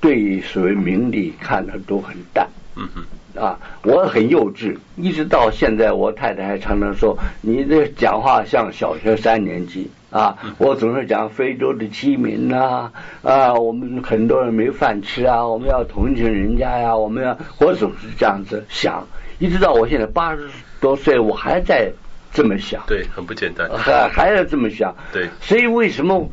[0.00, 2.46] 对所谓名利看的都很淡。
[2.76, 9.90] 嗯哼，啊，我很幼稚，一直到现在，我太太还常常说，你这讲话像小学三年级。
[10.10, 12.90] 啊，我总是讲非洲的饥民呐，
[13.22, 19.06] 啊，我们很多人没饭吃啊，我们要同情人家呀，我们要，我总是这样子想，
[19.38, 20.48] 一直到我现在八十
[20.80, 21.92] 多岁，我还在
[22.32, 22.82] 这么想。
[22.88, 23.70] 对，很不简单。
[23.76, 24.92] 还还要这么想。
[25.12, 25.28] 对。
[25.40, 26.28] 所以为什么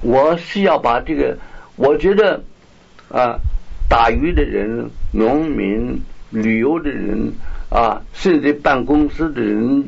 [0.00, 1.36] 我是要把这个？
[1.76, 2.42] 我觉得
[3.10, 3.38] 啊，
[3.88, 7.32] 打鱼的人、农民、旅游的人。
[7.70, 9.84] 啊，甚至办公司的人，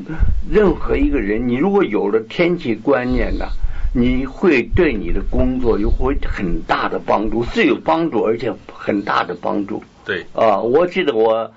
[0.49, 3.45] 任何一个人，你如果有了天气观念呢，
[3.93, 9.83] 你会对你的工作有会很大的帮助，是有帮助，而且很大的帮助。
[10.05, 10.25] 对。
[10.33, 11.51] 啊，我记得我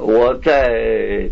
[0.00, 1.28] 我在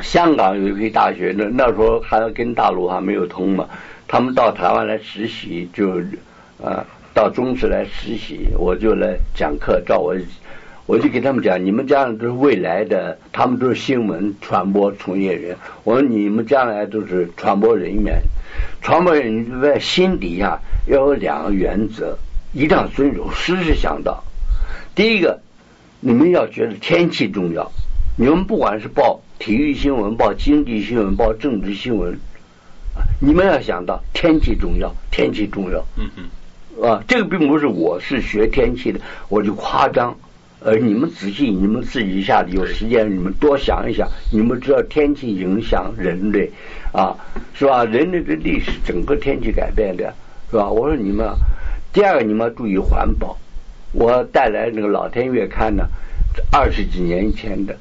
[0.00, 3.68] 香港有一批大学呢，那时候还跟大陆还没有通嘛，
[4.06, 6.00] 他们到台湾来实习，就
[6.62, 10.14] 啊到中视来实习，我就来讲课，照我，
[10.84, 15.56] 我就给他们讲，你们将来都是未来的，他们都是新闻传播从业人。
[15.84, 18.20] 我说你们将来都是传播人员，
[18.80, 22.18] 传播人员在心底下要有两个原则，
[22.52, 24.24] 一定要遵守，时时想到。
[24.94, 25.40] 第一个，
[26.00, 27.70] 你们要觉得天气重要，
[28.18, 32.14] 你们不管是报体育新闻、报经济新闻、报政治新闻，
[32.96, 35.84] 啊，你们要想到天气重要，天气重要。
[35.96, 36.84] 嗯嗯。
[36.84, 40.16] 啊，这个并不是我是学天气的，我就夸张。
[40.64, 46.50] 而你们仔细，你们自己一下子有时间，你们多想一想，你们知道天气影响人类，
[46.92, 47.16] 啊，
[47.54, 47.84] 是吧？
[47.84, 50.14] 人类的历史，整个天气改变的，
[50.50, 50.70] 是吧？
[50.70, 51.28] 我说你们，
[51.92, 53.36] 第二个你们要注意环保。
[53.92, 55.84] 我带来那个《老天月刊》呢，
[56.50, 57.76] 二十几年前的，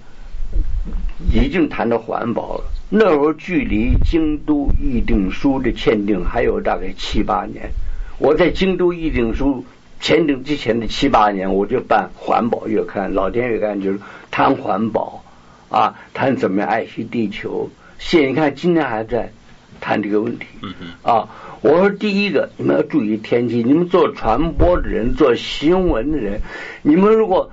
[1.32, 2.64] 已经谈到环保了。
[2.90, 7.72] 那时候距离京都议定书的签订还有大概七八年。
[8.18, 9.64] 我在京都议定书
[10.02, 14.00] 签订之前的七八年，我就办环保月刊，老天月刊就是
[14.32, 15.24] 谈环保，
[15.70, 17.70] 啊，谈怎么样爱惜地球。
[18.00, 19.32] 现你看今天还在
[19.80, 20.48] 谈这个问题，
[21.04, 21.30] 啊，
[21.62, 26.42] 我说第一个你们要注意天气，你们做传播的人，做新闻的人，
[26.82, 27.52] 你们如果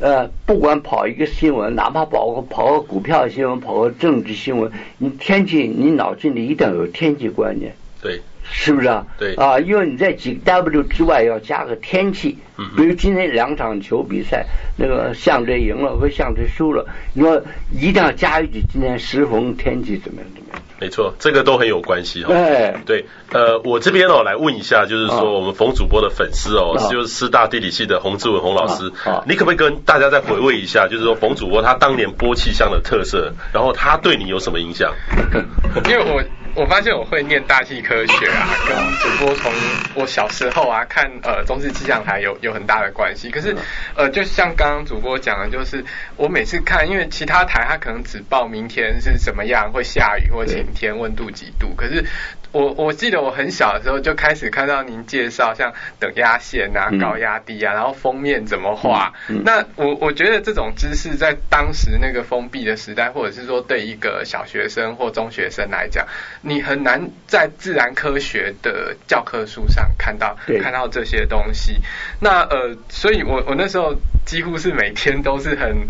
[0.00, 8.20] 呃不管跑一个新闻，哪怕跑个跑个股票新闻，跑个政治新闻，你天气你脑筋里一定要有天气观念，对。
[8.50, 9.06] 是不是啊？
[9.18, 12.38] 对啊，因为你在几个 W 之外要加个天气，
[12.76, 20.62] 比如今天两场球比赛，那个象队赢了和象队输了，你说一定要加一句今天时逢天气怎么样怎么样？
[20.78, 22.28] 没错，这个都很有关系哦。
[22.30, 34.92] 哎，对，呃，我这边哦来问一下，就是说我们冯主播的粉丝哦，啊、就是师大地理系的洪志文洪老师，啊啊、你可不可以跟大家再回味一下，就是说冯主播他当年播气象的特色，然后他对你有什么影响？
[35.88, 36.22] 因为我。
[36.56, 39.52] 我发现我会念大气科学啊，跟主播从
[39.94, 43.30] 我小时候啊看呃中视气象台有有很大的关系。
[43.30, 43.54] 可是
[43.94, 45.84] 呃，就像刚刚主播讲的，就是
[46.16, 51.74] 我每次看，因为其他台它可能只报明天是什么样，会下雨或晴天，温度几度。
[51.76, 52.02] 可是
[52.56, 59.12] 我我记得我很小的时候就开始看到您介绍像等压线啊、高压低啊，然后封面怎么画。
[59.44, 66.06] 那我我觉得这种知识在当时那个封闭的时代，或者是说对一个小学生或中学生来讲。
[66.40, 71.76] 你很难在自然科学的教科书上看到看到这些东西。
[72.20, 75.86] 那呃，所以我我那时候几乎是每天都是很。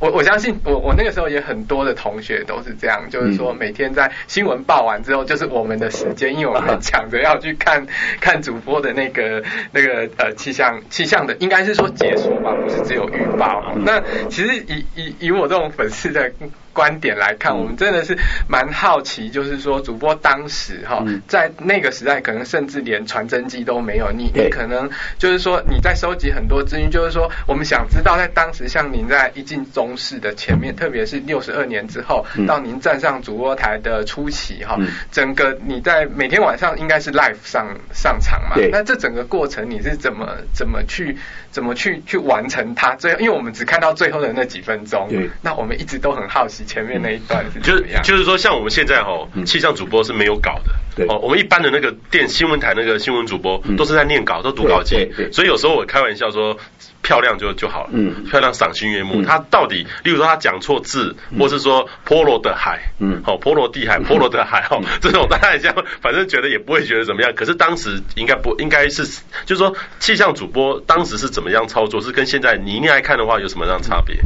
[0.00, 7.86] 我我相信我我那个时候也很多的同学都是这样，就是说每天在新闻报完之后，就是我们的时间，因为我们抢着要去看
[8.20, 13.74] 看主播的那个那个呃气象气象的，应该是说解说吧，不是只有预报。
[13.84, 16.30] 那其实以以以我这种粉丝的
[16.72, 18.16] 观点来看，我们真的是
[18.48, 34.78] 蛮好奇，就是说主播当时哈，在那个时代可能甚至连传真机都没有，你你可能就是说你在收集很多资讯，就是说我们想知道在当时像您在一进中视的前面，特别是六十二年之后，到您站上主播台的初期哈，
[35.10, 38.54] 整个你在每天晚上应该是 live 上上场嘛？
[38.70, 41.16] 那这整个过程你是怎么怎么去
[41.50, 42.94] 怎么去去完成它？
[42.96, 45.08] 最后，因为我们只看到最后的那几分钟，
[45.42, 46.57] 那我们一直都很好奇。
[46.64, 50.72] 前面那一段是就是就是说，像我们现在哈，气象主播是没有稿的。
[50.96, 55.10] 对哦，我们一般的那个电新闻台那个新闻主播都是在念稿，都读稿机。
[55.32, 56.56] 所以有时候我开玩笑说，
[57.02, 57.90] 漂亮就就好了。
[57.92, 59.22] 嗯，漂亮赏心悦目。
[59.22, 67.32] 他到底，例如说他讲错字，或是说波罗的海，嗯，哦，波罗的海，波罗的海，哦，这种大家这样，反正觉得也不会觉得怎么样。
[67.34, 69.04] 可是当时应该不应该是，
[69.46, 74.16] 就是说气象主播当时是怎么样操作，是跟现在你来看的话有什么样差别？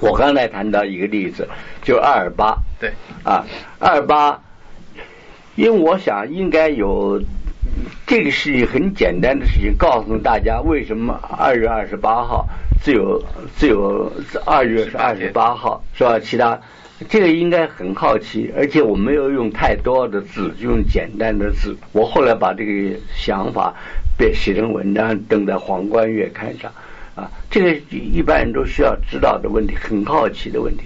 [0.00, 1.48] 我刚才谈到一个例子，
[1.82, 2.92] 就二二八，对，
[3.24, 3.44] 啊，
[3.78, 4.40] 二二八，
[5.56, 7.20] 因为我想应该有
[8.06, 12.48] 这个事情很简单的事情，告诉大家为什么二月二十八号
[12.82, 13.22] 只有
[13.56, 14.12] 只有
[14.44, 16.18] 二月是二十八号，是吧？
[16.20, 16.60] 其他
[17.08, 21.76] 这个应该很好奇，而且我没有用太多的字，就用简单的字。
[21.92, 23.74] 我后来把这个想法
[24.16, 26.72] 被写成文章，登在《皇冠月刊》上。
[27.18, 30.84] 啊，这个一般人都需要知道的问题，很好奇的问题，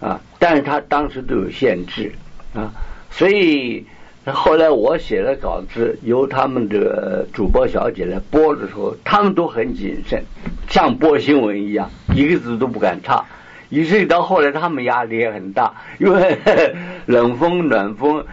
[0.00, 2.10] 啊，但是他当时都有限制，
[2.54, 2.72] 啊，
[3.10, 3.84] 所以
[4.24, 10.24] 后来我写的稿子由他们的主播小姐来播的时候，他们都很谨慎，
[10.66, 13.22] 像播新闻一样，一个字都不敢差，
[13.68, 16.38] 以至于到后来他们压力也很大，因为
[17.04, 18.24] 冷风暖风。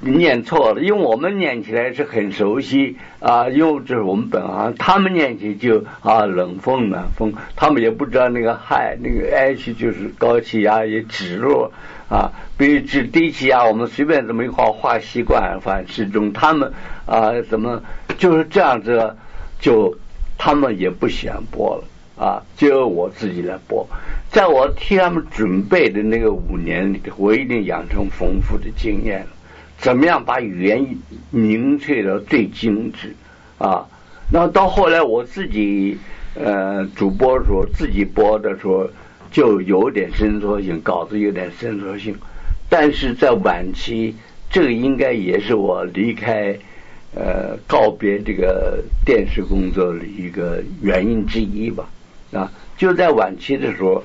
[0.00, 11.70] 念错了，因为我们念起来是很熟悉啊，因为这是我们本行，他们念起就啊冷风暖风，他们也不知道那个害那个 H 就是高气压也指弱
[12.08, 16.72] 啊，比如指低气压，我们随便这么一画画习惯，反正始终他们
[17.04, 17.82] 啊怎么
[18.16, 19.14] 就是这样子
[19.60, 19.94] 就
[20.38, 21.84] 他们也不想播了
[22.24, 23.86] 啊，就由我自己来播。
[24.30, 29.26] 在我替他们准备的那个五年里，我一定养成丰富的经验了。
[29.80, 30.86] 怎么样把语言
[31.30, 33.14] 凝萃到最精致
[33.58, 33.86] 啊？
[34.30, 35.96] 那到后来我自己
[36.34, 38.88] 呃主播的时候，自己播的时候
[39.32, 42.14] 就有点伸缩性，稿子有点伸缩性。
[42.68, 44.14] 但是在晚期，
[44.50, 46.56] 这个应该也是我离开
[47.14, 51.88] 呃告别这个电视工作的一个原因之一吧。
[52.32, 54.04] 啊，就在晚期的时候，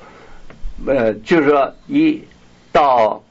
[0.86, 2.20] 呃，就是说一
[2.72, 3.22] 到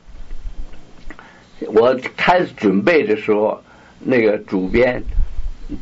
[1.67, 3.61] 我开始准备的时候，
[3.99, 5.01] 那个主编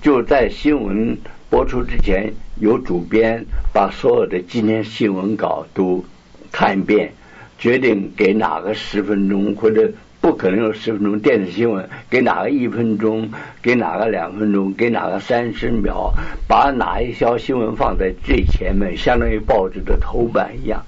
[0.02, 1.18] 就在新闻
[1.50, 6.04] 播出之前，有主编把所有的今天新闻稿都
[6.52, 7.12] 看一遍，
[7.58, 13.30] 决定给哪个十分钟或者不可能有十分钟电视新闻，给哪个一分钟，
[13.62, 16.14] 给哪个两分钟，给哪个三十秒，
[16.48, 20.82] 把哪一条新闻放在最前面，相当于报纸的头版一样。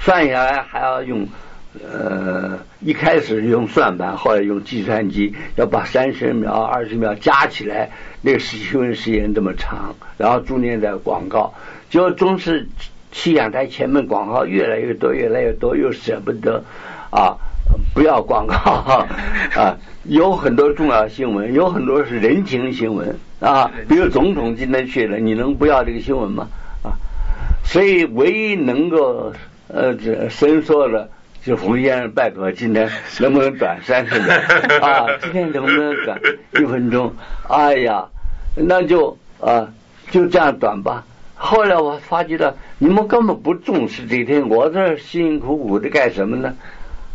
[0.00, 1.26] 算下来还要用，
[1.82, 7.90] 呃，一开始用算盘，后来用计算机，要把三十秒、二十秒加起来，
[8.22, 11.54] 那个新闻时间这么长，然后中间的广告，
[11.90, 12.68] 结果中视
[13.12, 16.64] 气象台前面广告越来越多，越来越多，又舍不得
[17.10, 17.36] 啊，
[17.94, 26.48] 不要广告啊，有很多重要新闻，有很多是人情新闻啊，比如总统今天去了，你能不要这个新闻吗？
[26.82, 26.96] 啊，
[27.64, 29.32] 所以唯一能够。
[29.70, 31.10] 呃，这伸缩了，
[31.48, 32.86] 就冯先生拜托，今天
[33.20, 34.36] 能不能短三十秒
[34.86, 35.06] 啊？
[35.22, 36.20] 今天能不能短
[36.52, 37.10] 一分钟？
[37.48, 38.06] 哎呀，
[38.54, 39.66] 那就啊，
[40.10, 41.06] 就这样短吧。
[41.34, 46.54] 后来我发觉到，你们根本不重视这一天，我这辛辛苦苦的干什么呢？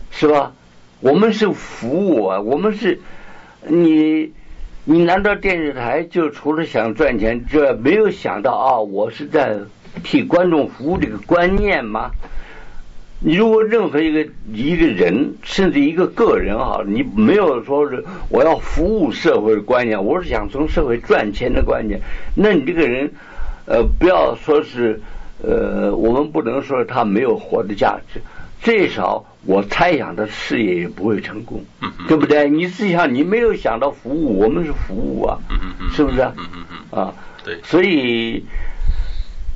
[0.09, 0.51] 是吧？
[0.99, 2.99] 我们是服务啊，我们是，
[3.67, 4.33] 你，
[4.83, 8.79] 你难道电视台就除了想赚钱，这没有想到啊？
[8.79, 9.59] 我是在
[10.03, 12.09] 替观众服务这个观念吗？
[13.25, 22.01] 你如果任何一个一个人，甚至一个个人哈，你没有说是我要服务社会的观念，我是想从社会赚钱的观念，
[22.35, 23.09] 那你这个人，
[23.65, 24.99] 呃，不要说是，
[25.41, 28.19] 呃，我们不能说他没有活的价值，
[28.61, 31.63] 最少我猜想他事业也不会成功，
[32.09, 32.49] 对不对？
[32.49, 35.39] 你自己想，你没有想到服务，我们是服务啊，
[35.93, 36.33] 是不是啊？
[36.91, 38.43] 啊，对，所以，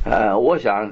[0.06, 0.90] 呃，我想。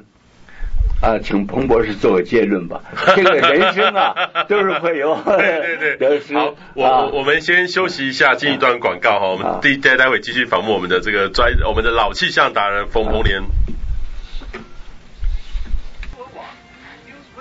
[1.01, 2.81] 啊，请彭博士做个结论吧。
[3.15, 4.15] 这个人生啊，
[4.49, 6.19] 都是会有对 对对。
[6.33, 9.27] 好，我我我们先休息一下，进一段广告哈。
[9.27, 13.41] 我们第待待会继续访问我们的这个专，我们的老气象达人冯彭联。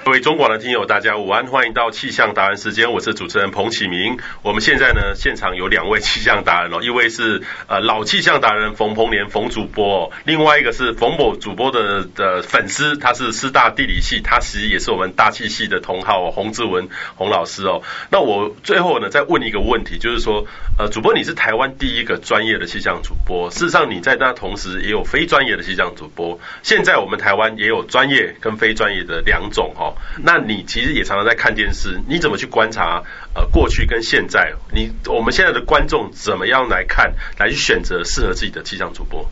[0.04, 4.18] 各位中广的听友，大家午安，欢迎到气象达人时间，我是主持人彭启明。
[4.42, 17.80] 我们现在呢，现场有两位气象达人哦， 一位是呃老气象达人冯彭联冯主播哦，另外一个是冯某主播的的粉丝，他是师大地理系，他其实也是我们大气系的同好洪志文洪老师哦。
[18.10, 20.46] 那我最后呢，再问一个问题，就是说
[20.78, 29.93] 呃主播你是台湾第一个专业的气象主播，事实上你在那同时也有非专业的气象主播，现在我们台湾也有专业跟非专业的两种哈、哦。
[30.22, 33.02] 那你其实也常常在看电视，你怎么去观察
[33.34, 34.54] 呃过去跟现在？
[34.72, 39.28] 你我们现在的观众怎么样来看，来去选择适合自己的气象主播？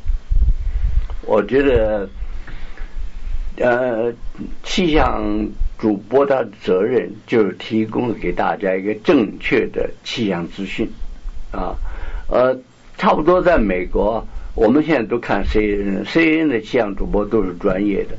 [1.25, 2.09] 我觉得，
[3.57, 4.13] 呃，
[4.65, 5.49] 气象
[5.79, 10.91] 主播他的责任就是提供给大家一个正确的气象资讯
[11.53, 11.77] 啊，
[12.29, 12.59] 呃，
[12.99, 18.17] 差不多在美国，我们现在都看 CNN，CNN 的气象主播都是专业的。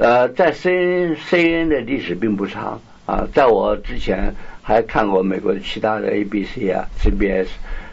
[0.00, 7.48] 呃，在 C N C N 的历史并不长啊，在我之前还看过美国的其他的 ABC 啊 CBS，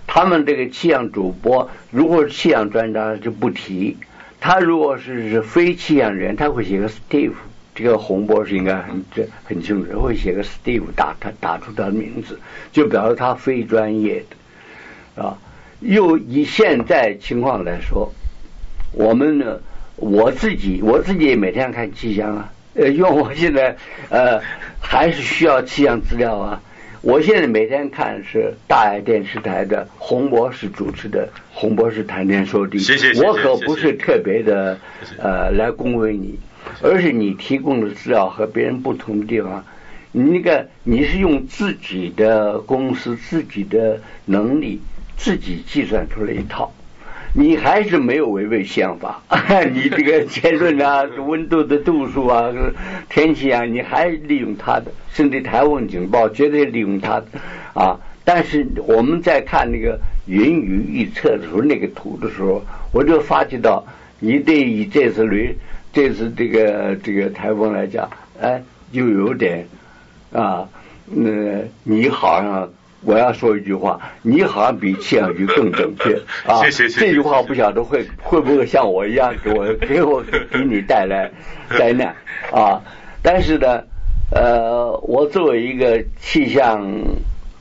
[0.08, 3.98] 他们这个气象主播如果是气象专家就不提，
[4.40, 7.34] 他如果是是非气象人，他会写个 Steve，
[7.76, 12.40] 这个洪博士应该很这很清楚，会写个 Steve 打他打出他的名字，
[12.72, 15.38] 就表示他非专业的啊。
[15.82, 18.14] 又以现在情况来说，
[18.94, 19.60] 我们呢？
[19.98, 23.76] 我自己我自己也每天看气象啊，呃， 因为我现在
[24.10, 24.40] 呃
[24.80, 26.62] 还是需要气象资料啊。
[27.02, 32.80] 我现在每天看是大爱电视台的洪博士主持的洪博士谈天说地。
[32.80, 33.14] 谢谢。
[33.24, 34.78] 我可不是特别的
[35.18, 36.38] 呃来恭维你，
[36.82, 39.64] 而是你提供的资料和别人不同的地方。
[40.12, 44.82] 你那个你是用自己的公司自己的能力
[45.16, 46.74] 自己计算出来一套。
[47.34, 49.22] 你还是没有违背气象法，
[49.74, 52.52] 你这个结论啊， 温度的度数啊，
[53.10, 57.26] 天气啊，你还利用它的，甚至台风警报绝对利用它的
[57.74, 58.00] 啊。
[58.24, 62.62] 但是我们在看那个云雨预测的时候，那个图的时候，
[62.92, 63.86] 我就发觉到，
[64.20, 65.56] 你对于这次雷，
[65.94, 68.10] 这次这个这个台风来讲，
[68.42, 68.62] 哎，
[68.92, 69.66] 就有点
[70.34, 70.68] 啊，
[71.06, 71.30] 那
[71.84, 72.70] 你好像
[73.02, 76.62] 我要说一句话，你好像比气象局更准确 啊。
[76.62, 77.08] 谢谢谢谢。
[77.08, 81.32] 这句话不晓得会会不会像我一样给我给我给你带来
[81.78, 82.16] 灾难
[82.52, 82.82] 啊？
[83.22, 83.84] 但是呢，
[84.32, 86.90] 呃，我作为一个气象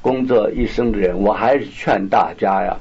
[0.01, 2.77] 工作一生的人，我还是劝大家呀，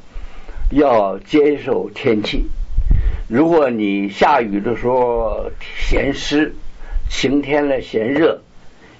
[0.72, 2.46] 要接受天气。
[3.28, 6.54] 如果你下雨的时候嫌湿，
[7.10, 8.42] 晴天了嫌热，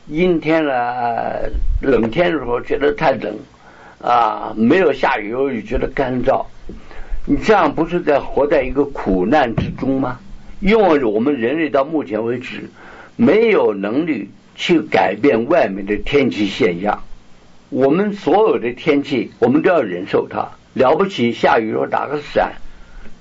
[0.08, 1.50] 阴天了
[1.82, 3.36] 冷天的时候觉得太冷，
[4.02, 6.46] 啊，没有下雨又觉得干燥，
[7.26, 10.20] 你这样不是在活在一个苦难之中吗？
[10.60, 12.70] 因为我们人类到目前为止
[13.16, 17.04] 没有能力去改变外面的天气现象。
[17.70, 20.50] 我们所有的天气，我们都要忍受它。
[20.74, 22.54] 了不起，下雨时候打个伞，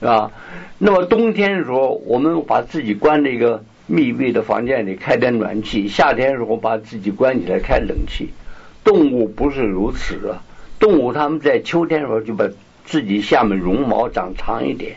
[0.00, 0.30] 啊，
[0.78, 8.30] 那么冬天的时候，我们把自己关在一个密闭的房间里，开点暖气；夏天的时候，把自己关起来，开冷气。
[8.82, 10.42] 动物不是如此啊，
[10.78, 12.48] 动物它们在秋天的时候就把
[12.84, 14.96] 自己下面绒毛长长一点，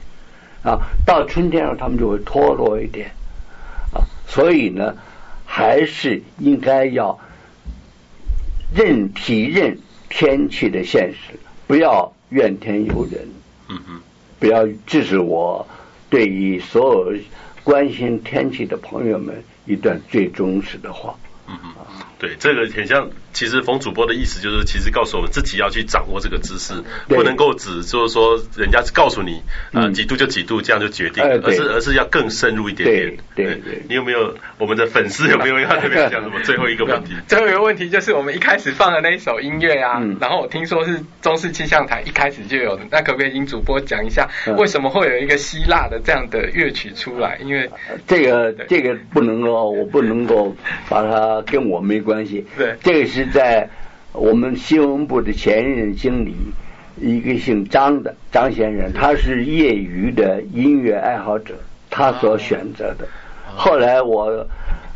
[0.63, 3.11] 啊，到春天的时候它们就会脱落一点，
[3.93, 4.95] 啊，所以呢，
[5.45, 7.19] 还是应该要。
[8.75, 9.77] 认体认
[10.09, 13.25] 天气的现实，不要怨天尤人。
[13.69, 14.01] 嗯嗯，
[14.39, 15.65] 不要，这是我
[16.09, 17.13] 对于所有
[17.67, 21.13] 关心天气的朋友们一段最忠实的话。
[21.49, 21.57] 嗯，
[22.19, 23.09] 对，这个很像。
[23.33, 26.73] 其实冯主播的意思就是，其实告诉我们自己要去掌握这个知识，
[27.07, 33.17] 不能够只就是说人家告诉你啊几度就几度这样就决定，而是而是要更深入一点点。
[33.35, 36.39] 对对，你有没有我们的粉丝有没有要特别讲什么？
[36.43, 44.27] 最后一个问题， 最后一个问题就是我们一开始放的那一首音乐啊，然后我听说是中式气象台一开始就有的，那可不可以请主播讲一下
[44.57, 47.37] 为什么会有一个希腊的这样的乐曲出来？
[47.43, 47.69] 因为
[48.07, 50.55] 这个这个不能够，我不能够
[50.89, 52.45] 把它跟我没关系。
[52.57, 53.25] 对，这个是。
[53.27, 53.69] 在
[54.13, 56.33] 我们新闻部的前任经理，
[56.99, 61.53] 一个姓张的张先生，他是业余的音乐爱好者，
[61.89, 63.05] 他所选择的。
[63.45, 64.47] 后来我，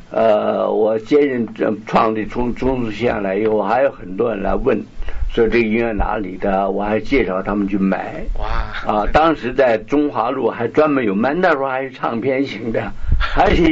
[0.10, 1.48] 呃，我接任
[1.86, 4.82] 创立中中视气象来以后，还有很多人来问，
[5.30, 8.24] 说这个音乐哪里的，我还介绍他们去买。
[8.40, 8.48] 哇！
[8.92, 12.92] 啊，当时在中华路还专门有卖，那时候还是唱片型的。
[13.34, 13.64] 还是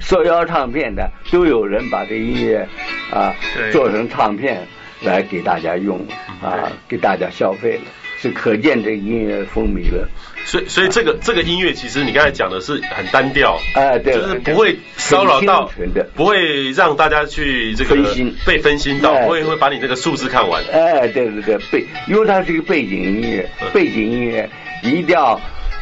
[0.00, 2.68] 塑料唱片的，都有人把这音乐
[3.10, 3.34] 啊
[3.72, 4.64] 做成唱片
[5.02, 6.06] 来给大家用
[6.40, 7.82] 啊，给大家消费了，
[8.20, 10.08] 是可见这音乐风靡了。
[10.44, 15.68] 所以，所以这个这个音乐其实你刚才讲的是很单调，哎，对，就是不会骚扰到，
[16.14, 20.62] 不会让大家去这个分心，被分心到，不会会把你这个数字看完。
[20.72, 24.48] 哎，对对对，背，因为它是一个背景音乐，背景音乐
[24.84, 25.40] 一定要。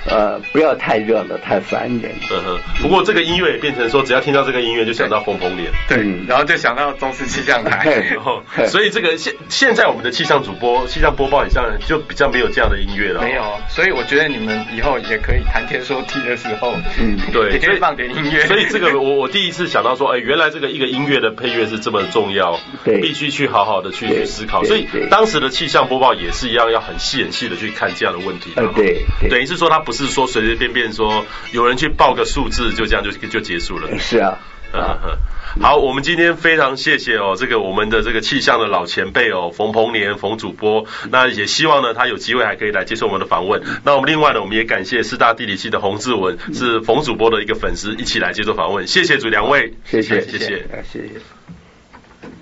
[0.08, 2.12] 呃，不要太热了，太烦人。
[2.30, 2.58] 嗯哼。
[2.80, 5.72] 不过这个音乐也变成说，只要听到这个音乐，就想到凤凤脸。
[5.88, 5.98] 对，
[6.28, 7.84] 然后就想到中式气象台。
[8.14, 13.20] 然后，所以这个现现在我们的气象主播、气象播报以上就比较没有这样的音乐了。
[13.22, 18.46] 没有，所以我觉得你们以后也可以谈天说地的时候，嗯，对，也可以放点音乐。
[18.46, 24.62] 所以这个我我第一次想到说，哎，原来这个一个音乐的配乐是这么重要，对，必须去好好的去去思考。
[24.62, 28.52] 所以当时的气象播报也是一样，要很细很细的去看这样的问题。
[28.74, 29.95] 对，等于是说他不。
[29.96, 33.98] 是说随随便便说有人去报个数字就这样就就结束了。
[33.98, 34.38] 是啊，
[34.72, 35.16] 嗯。
[35.58, 40.84] 好，我们今天非常谢谢哦，这个我们的这个气象的老前辈哦，冯鹏年冯主播。
[41.10, 43.62] 那也希望呢，他有机会还可以来接受我们的访问。
[43.82, 48.86] 那我们另外呢，我们也感谢师大地理系的洪志文，是冯主播的一个粉丝，一起来接受访问。
[48.86, 51.55] 谢谢主两位，谢谢，谢谢，谢谢。